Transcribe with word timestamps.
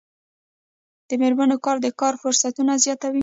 د 1.07 1.09
میرمنو 1.21 1.57
کار 1.65 1.77
د 1.85 1.87
کار 2.01 2.13
فرصتونه 2.21 2.73
زیاتوي. 2.85 3.19